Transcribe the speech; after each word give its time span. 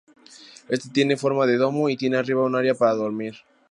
Éste 0.67 0.89
tiene 0.91 1.15
forma 1.15 1.45
de 1.45 1.57
domo, 1.57 1.87
y 1.87 1.95
tiene 1.95 2.17
arriba 2.17 2.43
un 2.43 2.55
área 2.55 2.73
para 2.73 2.95
dormir. 2.95 3.35